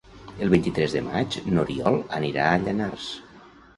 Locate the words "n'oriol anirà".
1.51-2.49